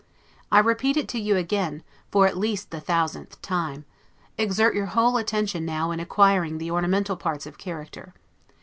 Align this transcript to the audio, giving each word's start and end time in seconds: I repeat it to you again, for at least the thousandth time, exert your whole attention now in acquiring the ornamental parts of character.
I 0.51 0.57
repeat 0.57 0.97
it 0.97 1.07
to 1.09 1.19
you 1.19 1.35
again, 1.37 1.83
for 2.09 2.25
at 2.25 2.35
least 2.35 2.71
the 2.71 2.79
thousandth 2.79 3.39
time, 3.43 3.85
exert 4.35 4.73
your 4.73 4.87
whole 4.87 5.15
attention 5.17 5.63
now 5.63 5.91
in 5.91 5.99
acquiring 5.99 6.57
the 6.57 6.71
ornamental 6.71 7.15
parts 7.15 7.45
of 7.45 7.59
character. 7.59 8.15